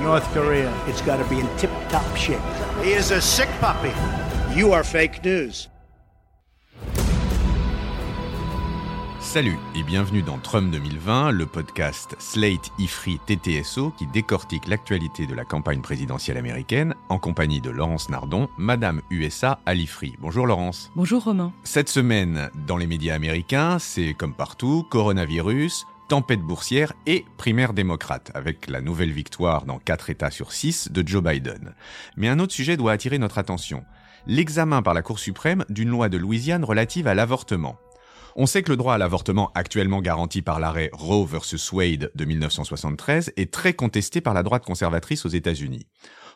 [0.00, 0.72] North Korea.
[0.86, 2.40] It's got to be in tip top shape.
[2.82, 3.92] He is a sick puppy.
[4.54, 5.68] You are fake news.
[9.20, 15.34] Salut et bienvenue dans Trump 2020, le podcast Slate Ifri TTSO qui décortique l'actualité de
[15.34, 20.14] la campagne présidentielle américaine en compagnie de Laurence Nardon, Madame USA à l'Ifri.
[20.20, 20.90] Bonjour Laurence.
[20.94, 21.52] Bonjour Romain.
[21.64, 28.30] Cette semaine, dans les médias américains, c'est comme partout, coronavirus, tempête boursière et primaire démocrate,
[28.34, 31.74] avec la nouvelle victoire dans 4 États sur 6 de Joe Biden.
[32.16, 33.84] Mais un autre sujet doit attirer notre attention.
[34.26, 37.76] L'examen par la Cour suprême d'une loi de Louisiane relative à l'avortement.
[38.34, 42.24] On sait que le droit à l'avortement actuellement garanti par l'arrêt Roe vs Wade de
[42.24, 45.86] 1973 est très contesté par la droite conservatrice aux États-Unis.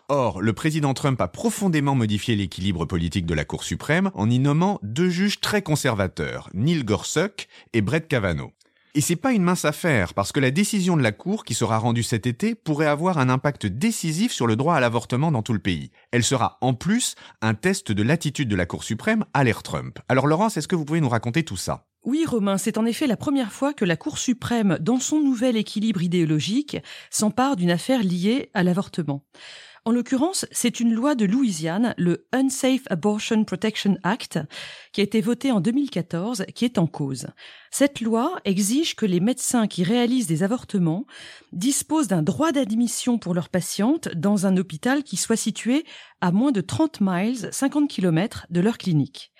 [0.08, 4.38] Or, le président Trump a profondément modifié l'équilibre politique de la Cour suprême en y
[4.38, 8.52] nommant deux juges très conservateurs, Neil Gorsuch et Brett Kavanaugh.
[8.96, 11.78] Et c'est pas une mince affaire, parce que la décision de la Cour, qui sera
[11.78, 15.52] rendue cet été, pourrait avoir un impact décisif sur le droit à l'avortement dans tout
[15.52, 15.92] le pays.
[16.10, 20.00] Elle sera en plus un test de l'attitude de la Cour suprême à l'ère Trump.
[20.08, 21.86] Alors Laurence, est-ce que vous pouvez nous raconter tout ça?
[22.04, 25.56] Oui Romain, c'est en effet la première fois que la Cour suprême, dans son nouvel
[25.56, 26.78] équilibre idéologique,
[27.10, 29.24] s'empare d'une affaire liée à l'avortement.
[29.86, 34.38] En l'occurrence, c'est une loi de Louisiane, le Unsafe Abortion Protection Act,
[34.92, 37.28] qui a été votée en 2014, qui est en cause.
[37.70, 41.06] Cette loi exige que les médecins qui réalisent des avortements
[41.52, 45.86] disposent d'un droit d'admission pour leurs patientes dans un hôpital qui soit situé
[46.20, 49.32] à moins de 30 miles, 50 km de leur clinique.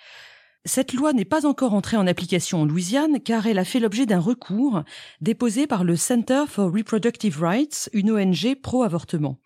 [0.65, 4.07] Cette loi n'est pas encore entrée en application en Louisiane car elle a fait l'objet
[4.07, 4.83] d'un recours
[5.19, 9.39] déposé par le Center for Reproductive Rights, une ONG pro-avortement.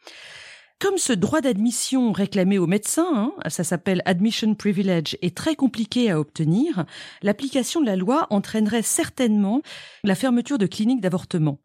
[0.79, 6.11] Comme ce droit d'admission réclamé aux médecins, hein, ça s'appelle admission privilege, est très compliqué
[6.11, 6.85] à obtenir,
[7.21, 9.61] l'application de la loi entraînerait certainement
[10.03, 11.59] la fermeture de cliniques d'avortement.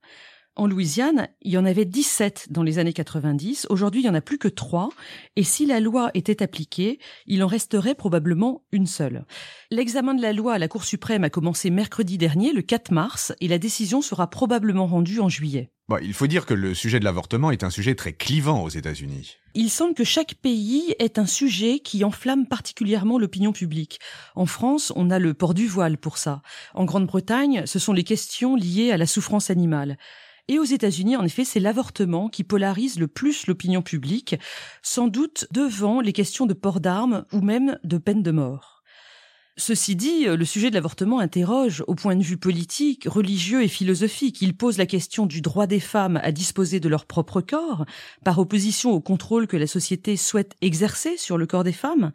[0.54, 3.66] En Louisiane, il y en avait 17 dans les années 90.
[3.70, 4.90] Aujourd'hui, il n'y en a plus que 3.
[5.36, 9.24] Et si la loi était appliquée, il en resterait probablement une seule.
[9.70, 13.32] L'examen de la loi à la Cour suprême a commencé mercredi dernier, le 4 mars,
[13.40, 15.70] et la décision sera probablement rendue en juillet.
[16.02, 19.38] Il faut dire que le sujet de l'avortement est un sujet très clivant aux États-Unis.
[19.54, 23.98] Il semble que chaque pays est un sujet qui enflamme particulièrement l'opinion publique.
[24.36, 26.42] En France, on a le port du voile pour ça.
[26.74, 29.98] En Grande-Bretagne, ce sont les questions liées à la souffrance animale.
[30.46, 34.36] Et aux États-Unis, en effet, c'est l'avortement qui polarise le plus l'opinion publique,
[34.82, 38.69] sans doute devant les questions de port d'armes ou même de peine de mort.
[39.60, 44.40] Ceci dit, le sujet de l'avortement interroge au point de vue politique, religieux et philosophique.
[44.40, 47.84] Il pose la question du droit des femmes à disposer de leur propre corps,
[48.24, 52.12] par opposition au contrôle que la société souhaite exercer sur le corps des femmes.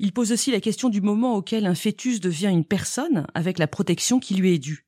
[0.00, 3.68] Il pose aussi la question du moment auquel un fœtus devient une personne avec la
[3.68, 4.84] protection qui lui est due.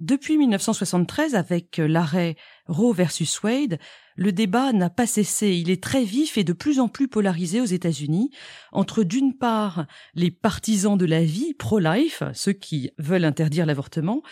[0.00, 2.36] Depuis 1973, avec l'arrêt
[2.66, 3.78] Roe versus Wade,
[4.16, 5.50] le débat n'a pas cessé.
[5.50, 8.30] Il est très vif et de plus en plus polarisé aux États-Unis
[8.72, 14.22] entre d'une part les partisans de la vie, pro-life, ceux qui veulent interdire l'avortement,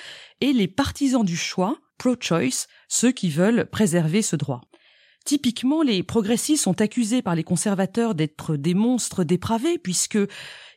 [0.41, 4.63] et les partisans du choix, pro-choice, ceux qui veulent préserver ce droit.
[5.25, 10.19] Typiquement, les progressistes sont accusés par les conservateurs d'être des monstres dépravés puisque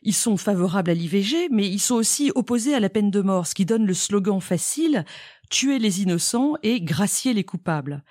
[0.02, 3.46] ils sont favorables à l'IVG, mais ils sont aussi opposés à la peine de mort,
[3.46, 5.04] ce qui donne le slogan facile
[5.50, 8.02] tuer les innocents et gracier les coupables.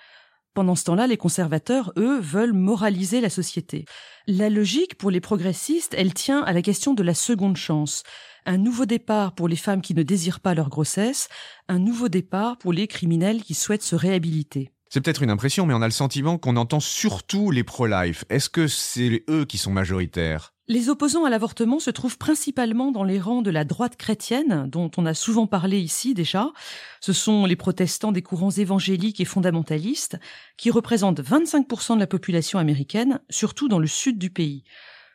[0.58, 3.86] Pendant ce temps-là, les conservateurs, eux, veulent moraliser la société.
[4.26, 8.02] La logique pour les progressistes, elle tient à la question de la seconde chance.
[8.48, 11.30] Un nouveau départ pour les femmes qui ne désirent pas leur grossesse,
[11.68, 14.72] un nouveau départ pour les criminels qui souhaitent se réhabiliter.
[14.90, 18.26] C'est peut-être une impression, mais on a le sentiment qu'on entend surtout les pro-life.
[18.32, 20.56] Est-ce que c'est eux qui sont majoritaires?
[20.70, 24.92] Les opposants à l'avortement se trouvent principalement dans les rangs de la droite chrétienne, dont
[24.98, 26.52] on a souvent parlé ici déjà.
[27.00, 30.20] Ce sont les protestants des courants évangéliques et fondamentalistes,
[30.58, 34.66] qui représentent 25% de la population américaine, surtout dans le sud du pays.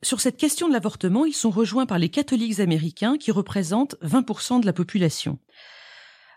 [0.02, 4.62] Sur cette question de l'avortement, ils sont rejoints par les catholiques américains, qui représentent 20%
[4.62, 5.38] de la population.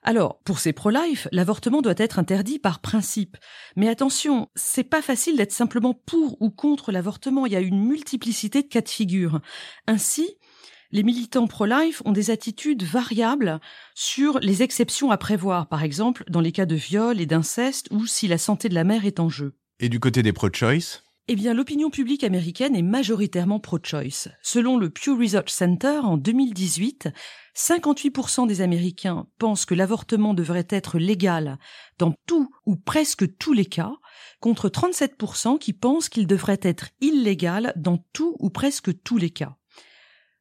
[0.08, 3.38] Alors, pour ces pro-life, l'avortement doit être interdit par principe.
[3.76, 7.48] Mais attention, c'est pas facile d'être simplement pour ou contre l'avortement.
[7.48, 9.42] Il y a une multiplicité de cas de figure.
[9.88, 10.38] Ainsi,
[10.92, 13.60] les militants pro-life ont des attitudes variables
[13.96, 18.06] sur les exceptions à prévoir, par exemple dans les cas de viol et d'inceste ou
[18.06, 19.56] si la santé de la mère est en jeu.
[19.80, 21.02] Et du côté des pro-choice?
[21.28, 24.30] Eh bien, l'opinion publique américaine est majoritairement pro-choice.
[24.44, 27.10] Selon le Pew Research Center, en 2018,
[27.56, 31.58] 58% des Américains pensent que l'avortement devrait être légal
[31.98, 33.94] dans tout ou presque tous les cas,
[34.40, 39.56] contre 37% qui pensent qu'il devrait être illégal dans tout ou presque tous les cas.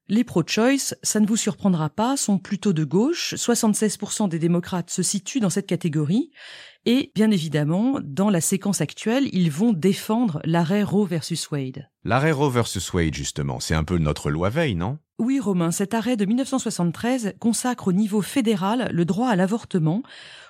[0.09, 3.33] Les pro-choice, ça ne vous surprendra pas, sont plutôt de gauche.
[3.37, 6.31] 76% des démocrates se situent dans cette catégorie.
[6.87, 11.89] Et bien évidemment, dans la séquence actuelle, ils vont défendre l'arrêt Roe versus Wade.
[12.05, 14.99] L'arrêt Roe versus Wade, justement, c'est un peu notre loi Veil, non?
[15.19, 20.03] Oui, Romain, cet arrêt de 1973 consacre au niveau fédéral le droit à l'avortement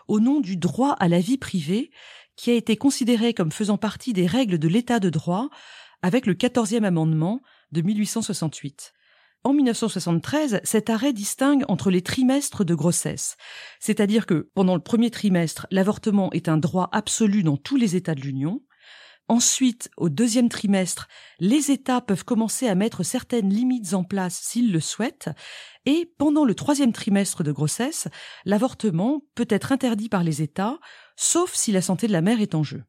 [0.09, 1.91] au nom du droit à la vie privée,
[2.35, 5.51] qui a été considéré comme faisant partie des règles de l'état de droit
[6.03, 7.43] avec le 14e amendement
[7.73, 8.94] de 1868.
[9.47, 13.37] En 1973, cet arrêt distingue entre les trimestres de grossesse,
[13.79, 18.15] c'est-à-dire que pendant le premier trimestre, l'avortement est un droit absolu dans tous les États
[18.15, 18.63] de l'Union.
[19.29, 21.09] Ensuite, au deuxième trimestre,
[21.41, 25.29] les États peuvent commencer à mettre certaines limites en place s'ils le souhaitent,
[25.85, 28.09] et pendant le troisième trimestre de grossesse,
[28.47, 30.79] l'avortement peut être interdit par les États,
[31.17, 32.83] sauf si la santé de la mère est en jeu.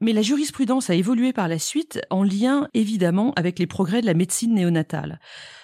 [0.00, 4.06] Mais la jurisprudence a évolué par la suite en lien évidemment avec les progrès de
[4.06, 5.20] la médecine néonatale.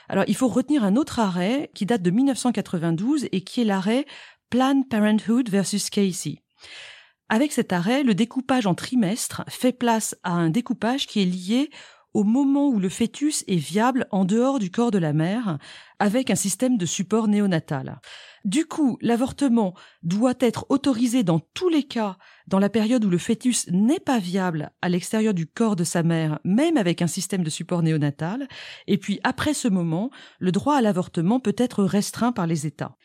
[0.09, 4.07] Alors il faut retenir un autre arrêt qui date de 1992 et qui est l'arrêt
[4.51, 6.43] Planned Parenthood versus Casey.
[7.29, 11.71] Avec cet arrêt, le découpage en trimestres fait place à un découpage qui est lié
[12.13, 15.59] au moment où le fœtus est viable en dehors du corps de la mère,
[15.99, 18.01] avec un système de support néonatal.
[18.45, 22.17] Du coup, l'avortement doit être autorisé dans tous les cas
[22.47, 26.03] dans la période où le fœtus n'est pas viable à l'extérieur du corps de sa
[26.03, 28.49] mère, même avec un système de support néonatal,
[28.87, 32.97] et puis après ce moment, le droit à l'avortement peut être restreint par les États.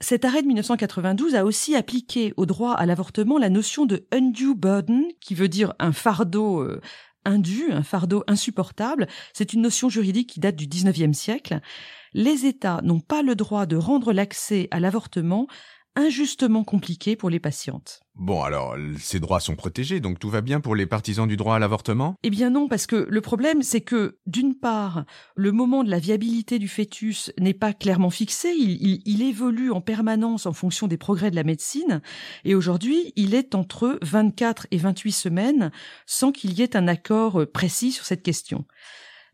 [0.00, 4.54] Cet arrêt de 1992 a aussi appliqué au droit à l'avortement la notion de undue
[4.54, 6.82] burden, qui veut dire un fardeau euh,
[7.24, 9.06] indu, un fardeau insupportable.
[9.32, 11.60] C'est une notion juridique qui date du XIXe siècle.
[12.12, 15.46] Les États n'ont pas le droit de rendre l'accès à l'avortement
[15.96, 18.05] injustement compliqué pour les patientes.
[18.18, 21.56] Bon, alors, ces droits sont protégés, donc tout va bien pour les partisans du droit
[21.56, 22.14] à l'avortement?
[22.22, 25.04] Eh bien non, parce que le problème, c'est que, d'une part,
[25.34, 30.46] le moment de la viabilité du fœtus n'est pas clairement fixé, il, évolue en permanence
[30.46, 32.00] en fonction des progrès de la médecine,
[32.44, 35.70] et aujourd'hui, il est entre 24 et 28 semaines,
[36.06, 38.64] sans qu'il y ait un accord précis sur cette question.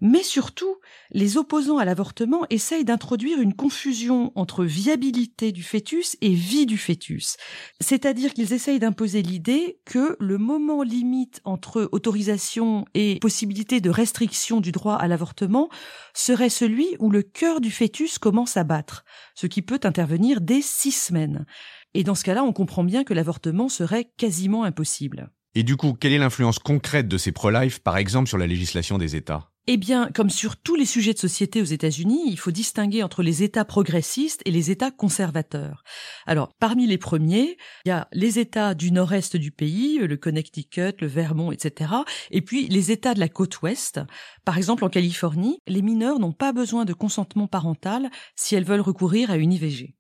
[0.04, 0.78] Mais surtout,
[1.12, 6.76] les opposants à l'avortement essayent d'introduire une confusion entre viabilité du fœtus et vie du
[6.76, 7.36] fœtus.
[7.78, 14.60] C'est-à-dire qu'ils essayent d'imposer l'idée que le moment limite entre autorisation et possibilité de restriction
[14.60, 15.68] du droit à l'avortement
[16.14, 19.04] serait celui où le cœur du fœtus commence à battre,
[19.36, 21.46] ce qui peut intervenir dès six semaines.
[21.94, 25.30] Et dans ce cas-là, on comprend bien que l'avortement serait quasiment impossible.
[25.54, 28.98] Et du coup, quelle est l'influence concrète de ces pro-life, par exemple, sur la législation
[28.98, 29.51] des États?
[29.68, 33.22] Eh bien, comme sur tous les sujets de société aux États-Unis, il faut distinguer entre
[33.22, 35.84] les États progressistes et les États conservateurs.
[36.26, 40.94] Alors, parmi les premiers, il y a les États du nord-est du pays, le Connecticut,
[41.00, 41.92] le Vermont, etc.
[42.32, 44.00] Et puis les États de la côte ouest.
[44.44, 48.80] Par exemple, en Californie, les mineurs n'ont pas besoin de consentement parental si elles veulent
[48.80, 49.94] recourir à une IVG.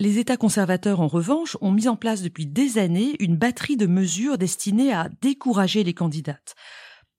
[0.00, 3.86] Les États conservateurs, en revanche, ont mis en place depuis des années une batterie de
[3.86, 6.54] mesures destinées à décourager les candidates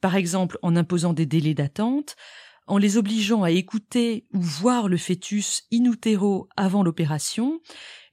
[0.02, 2.16] par exemple en imposant des délais d'attente,
[2.68, 7.60] en les obligeant à écouter ou voir le fœtus in utero avant l'opération,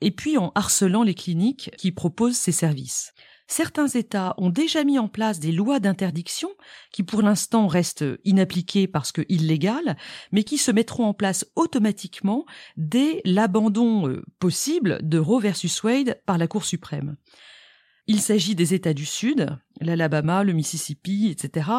[0.01, 3.13] et puis en harcelant les cliniques qui proposent ces services.
[3.49, 6.49] Certains États ont déjà mis en place des lois d'interdiction
[6.91, 9.99] qui pour l'instant restent inappliquées parce que illégales,
[10.31, 12.47] mais qui se mettront en place automatiquement
[12.79, 17.17] dès l'abandon euh, possible de Roe versus Wade par la Cour suprême.
[18.13, 21.71] Il s'agit des États du Sud, l'Alabama, le Mississippi, etc.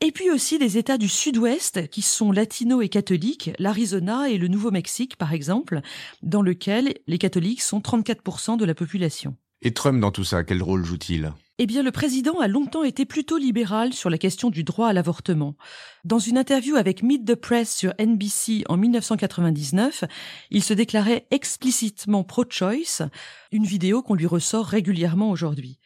[0.00, 4.48] Et puis aussi des États du Sud-Ouest qui sont latinos et catholiques, l'Arizona et le
[4.48, 5.82] Nouveau-Mexique par exemple,
[6.22, 9.36] dans lequel les catholiques sont 34% de la population.
[9.62, 11.32] Et Trump dans tout ça, quel rôle joue-t-il?
[11.58, 14.92] Eh bien, le président a longtemps été plutôt libéral sur la question du droit à
[14.92, 15.56] l'avortement.
[16.04, 20.04] Dans une interview avec Meet the Press sur NBC en 1999,
[20.50, 23.08] il se déclarait explicitement pro-choice,
[23.52, 25.78] une vidéo qu'on lui ressort régulièrement aujourd'hui.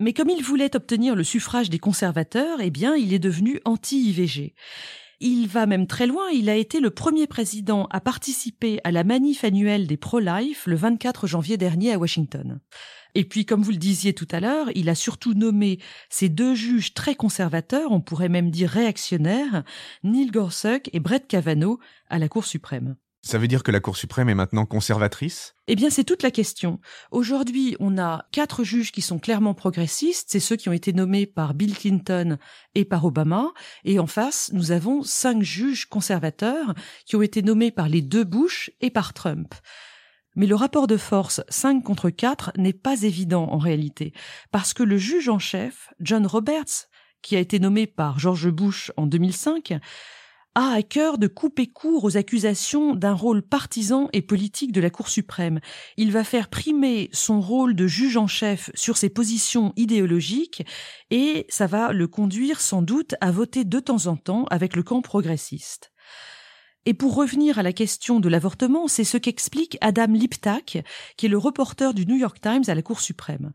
[0.00, 4.54] Mais comme il voulait obtenir le suffrage des conservateurs, eh bien, il est devenu anti-IVG.
[5.20, 9.02] Il va même très loin, il a été le premier président à participer à la
[9.02, 12.60] manif annuelle des pro-life le 24 janvier dernier à Washington.
[13.16, 16.54] Et puis, comme vous le disiez tout à l'heure, il a surtout nommé ces deux
[16.54, 19.64] juges très conservateurs, on pourrait même dire réactionnaires,
[20.04, 22.94] Neil Gorsuch et Brett Kavanaugh, à la Cour suprême.
[23.22, 25.54] Ça veut dire que la Cour suprême est maintenant conservatrice?
[25.66, 26.80] Eh bien, c'est toute la question.
[27.10, 31.26] Aujourd'hui, on a quatre juges qui sont clairement progressistes, c'est ceux qui ont été nommés
[31.26, 32.38] par Bill Clinton
[32.74, 33.52] et par Obama,
[33.84, 36.74] et en face, nous avons cinq juges conservateurs
[37.06, 39.54] qui ont été nommés par les deux Bush et par Trump.
[40.36, 44.12] Mais le rapport de force 5 contre 4 n'est pas évident en réalité,
[44.52, 46.86] parce que le juge en chef, John Roberts,
[47.22, 49.74] qui a été nommé par George Bush en 2005,
[50.58, 54.90] a à cœur de couper court aux accusations d'un rôle partisan et politique de la
[54.90, 55.60] Cour suprême.
[55.96, 60.66] Il va faire primer son rôle de juge en chef sur ses positions idéologiques
[61.10, 64.82] et ça va le conduire sans doute à voter de temps en temps avec le
[64.82, 65.92] camp progressiste.
[66.86, 70.82] Et pour revenir à la question de l'avortement, c'est ce qu'explique Adam Liptak,
[71.16, 73.52] qui est le reporter du New York Times à la Cour suprême.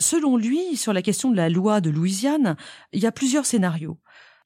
[0.00, 2.56] Selon lui, sur la question de la loi de Louisiane,
[2.94, 3.98] il y a plusieurs scénarios.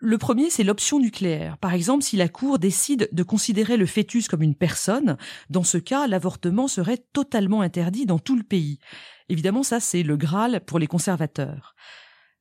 [0.04, 1.58] Le premier, c'est l'option nucléaire.
[1.58, 5.16] Par exemple, si la Cour décide de considérer le fœtus comme une personne,
[5.48, 8.80] dans ce cas, l'avortement serait totalement interdit dans tout le pays.
[9.28, 11.76] Évidemment, ça, c'est le Graal pour les conservateurs.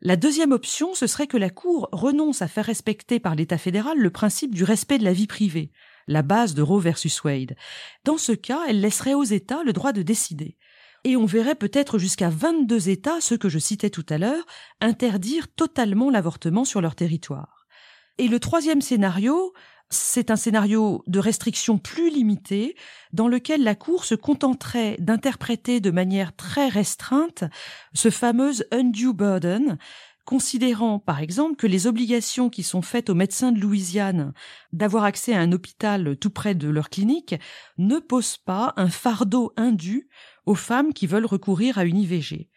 [0.01, 3.99] La deuxième option, ce serait que la Cour renonce à faire respecter par l'État fédéral
[3.99, 5.71] le principe du respect de la vie privée,
[6.07, 7.55] la base de Roe versus Wade.
[8.05, 10.57] Dans ce cas, elle laisserait aux États le droit de décider.
[11.03, 14.45] Et on verrait peut-être jusqu'à 22 États, ceux que je citais tout à l'heure,
[14.81, 17.65] interdire totalement l'avortement sur leur territoire.
[18.17, 19.53] Et le troisième scénario,
[19.89, 22.75] c'est un scénario de restriction plus limitée,
[23.13, 27.43] dans lequel la Cour se contenterait d'interpréter de manière très restreinte
[27.93, 29.77] ce fameux undue burden,
[30.25, 34.33] considérant par exemple que les obligations qui sont faites aux médecins de Louisiane
[34.73, 37.35] d'avoir accès à un hôpital tout près de leur clinique
[37.77, 40.07] ne posent pas un fardeau indu
[40.45, 42.49] aux femmes qui veulent recourir à une IVG.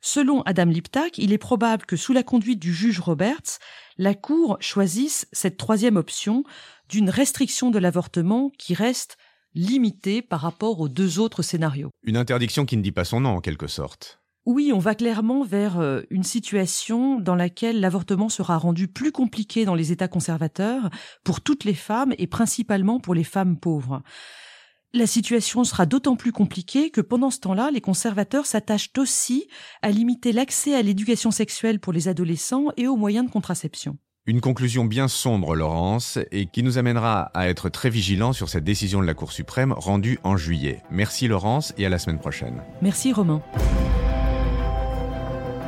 [0.00, 3.58] Selon Adam Liptak, il est probable que sous la conduite du juge Roberts,
[3.98, 6.44] la Cour choisisse cette troisième option
[6.88, 9.16] d'une restriction de l'avortement qui reste
[9.54, 11.90] limitée par rapport aux deux autres scénarios.
[12.04, 14.20] Une interdiction qui ne dit pas son nom en quelque sorte.
[14.46, 19.64] Oui, on va clairement vers euh, une situation dans laquelle l'avortement sera rendu plus compliqué
[19.64, 20.88] dans les États conservateurs
[21.24, 24.02] pour toutes les femmes et principalement pour les femmes pauvres.
[24.94, 29.48] La situation sera d'autant plus compliquée que pendant ce temps-là, les conservateurs s'attachent aussi
[29.82, 33.98] à limiter l'accès à l'éducation sexuelle pour les adolescents et aux moyens de contraception.
[34.26, 38.64] Une conclusion bien sombre, Laurence, et qui nous amènera à être très vigilants sur cette
[38.64, 40.82] décision de la Cour suprême rendue en juillet.
[40.90, 42.62] Merci Laurence et à la semaine prochaine.
[42.80, 43.42] Merci Romain.